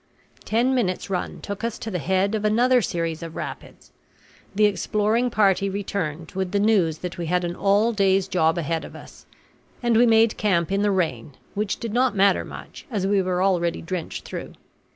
Ten 0.45 0.73
minutes' 0.73 1.11
run 1.11 1.41
took 1.41 1.63
us 1.63 1.77
to 1.77 1.91
the 1.91 1.99
head 1.99 2.33
of 2.33 2.43
another 2.43 2.81
series 2.81 3.21
of 3.21 3.35
rapids; 3.35 3.91
the 4.55 4.65
exploring 4.65 5.29
party 5.29 5.69
returned 5.69 6.31
with 6.31 6.51
the 6.53 6.59
news 6.59 6.97
that 7.05 7.19
we 7.19 7.27
had 7.27 7.43
an 7.43 7.55
all 7.55 7.93
day's 7.93 8.27
job 8.27 8.57
ahead 8.57 8.83
of 8.83 8.95
us; 8.95 9.27
and 9.83 9.95
we 9.95 10.07
made 10.07 10.37
camp 10.37 10.71
in 10.71 10.81
the 10.81 10.89
rain, 10.89 11.33
which 11.53 11.77
did 11.79 11.93
not 11.93 12.15
matter 12.15 12.43
much, 12.43 12.87
as 12.89 13.05
we 13.05 13.21
were 13.21 13.43
already 13.43 13.79
drenched 13.83 14.25
through. 14.25 14.53